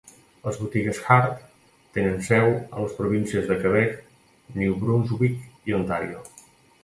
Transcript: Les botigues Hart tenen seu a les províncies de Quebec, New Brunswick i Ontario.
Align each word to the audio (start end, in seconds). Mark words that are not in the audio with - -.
Les 0.45 0.55
botigues 0.61 1.01
Hart 1.15 1.43
tenen 1.97 2.15
seu 2.29 2.47
a 2.55 2.85
les 2.87 2.95
províncies 3.01 3.47
de 3.51 3.59
Quebec, 3.65 3.93
New 4.63 4.79
Brunswick 4.85 5.71
i 5.73 5.77
Ontario. 5.83 6.25